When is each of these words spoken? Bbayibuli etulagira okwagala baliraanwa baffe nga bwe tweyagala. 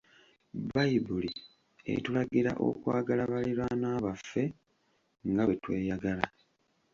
Bbayibuli 0.63 1.31
etulagira 1.93 2.51
okwagala 2.67 3.23
baliraanwa 3.31 3.91
baffe 4.05 4.43
nga 5.29 5.43
bwe 5.45 5.55
tweyagala. 5.63 6.25